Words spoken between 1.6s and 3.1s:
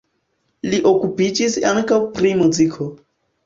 ankaŭ pri muziko.